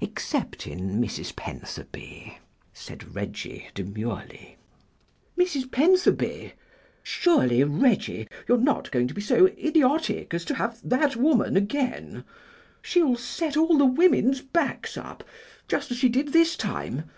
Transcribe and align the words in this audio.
"Excepting 0.00 0.98
Mrs. 0.98 1.36
Pentherby," 1.36 2.38
said 2.72 3.14
Reggie, 3.14 3.66
demurely. 3.74 4.56
"Mrs. 5.36 5.70
Pentherby! 5.70 6.54
Surely, 7.02 7.62
Reggie, 7.64 8.26
you're 8.48 8.56
not 8.56 8.90
going 8.90 9.06
to 9.08 9.12
be 9.12 9.20
so 9.20 9.48
idiotic 9.48 10.32
as 10.32 10.46
to 10.46 10.54
have 10.54 10.80
that 10.88 11.16
woman 11.16 11.54
again! 11.54 12.24
She'll 12.80 13.16
set 13.16 13.58
all 13.58 13.76
the 13.76 13.84
women's 13.84 14.40
backs 14.40 14.96
up 14.96 15.22
just 15.68 15.90
as 15.90 15.98
she 15.98 16.08
did 16.08 16.32
this 16.32 16.56
time. 16.56 17.10